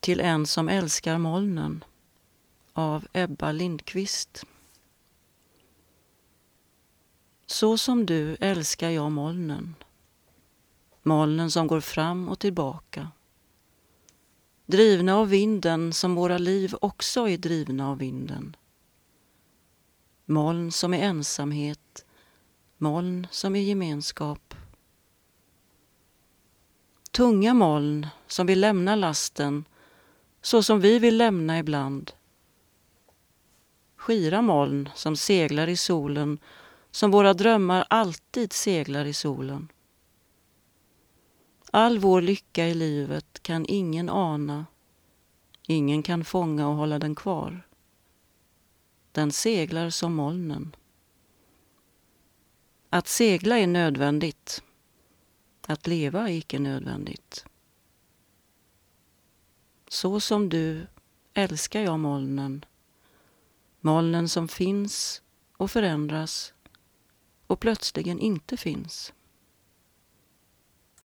Till 0.00 0.20
en 0.20 0.46
som 0.46 0.68
älskar 0.68 1.18
molnen 1.18 1.84
av 2.72 3.06
Ebba 3.12 3.52
Lindqvist. 3.52 4.44
Så 7.46 7.78
som 7.78 8.06
du 8.06 8.36
älskar 8.40 8.90
jag 8.90 9.12
molnen. 9.12 9.74
Molnen 11.02 11.50
som 11.50 11.66
går 11.66 11.80
fram 11.80 12.28
och 12.28 12.38
tillbaka. 12.38 13.10
Drivna 14.66 15.16
av 15.16 15.28
vinden 15.28 15.92
som 15.92 16.14
våra 16.14 16.38
liv 16.38 16.74
också 16.80 17.28
är 17.28 17.38
drivna 17.38 17.90
av 17.90 17.98
vinden. 17.98 18.56
Moln 20.24 20.72
som 20.72 20.94
är 20.94 20.98
ensamhet, 20.98 22.04
moln 22.78 23.26
som 23.30 23.56
är 23.56 23.60
gemenskap. 23.60 24.54
Tunga 27.10 27.54
moln 27.54 28.06
som 28.26 28.46
vill 28.46 28.60
lämna 28.60 28.96
lasten 28.96 29.64
så 30.42 30.62
som 30.62 30.80
vi 30.80 30.98
vill 30.98 31.16
lämna 31.16 31.58
ibland. 31.58 32.12
Skira 33.96 34.42
moln 34.42 34.88
som 34.94 35.16
seglar 35.16 35.68
i 35.68 35.76
solen 35.76 36.38
som 36.90 37.10
våra 37.10 37.34
drömmar 37.34 37.86
alltid 37.90 38.52
seglar 38.52 39.04
i 39.04 39.12
solen. 39.12 39.68
All 41.70 41.98
vår 41.98 42.20
lycka 42.20 42.66
i 42.66 42.74
livet 42.74 43.42
kan 43.42 43.66
ingen 43.68 44.08
ana. 44.08 44.66
Ingen 45.66 46.02
kan 46.02 46.24
fånga 46.24 46.68
och 46.68 46.74
hålla 46.74 46.98
den 46.98 47.14
kvar. 47.14 47.66
Den 49.12 49.32
seglar 49.32 49.90
som 49.90 50.14
molnen. 50.14 50.76
Att 52.90 53.08
segla 53.08 53.58
är 53.58 53.66
nödvändigt. 53.66 54.62
Att 55.66 55.86
leva 55.86 56.28
är 56.28 56.32
icke 56.32 56.58
nödvändigt. 56.58 57.44
Så 60.00 60.20
som 60.20 60.48
du 60.48 60.86
älskar 61.34 61.80
jag 61.80 61.98
molnen. 61.98 62.64
Molnen 63.80 64.28
som 64.28 64.48
finns 64.48 65.22
och 65.56 65.70
förändras 65.70 66.54
och 67.46 67.60
plötsligen 67.60 68.18
inte 68.18 68.56
finns. 68.56 69.12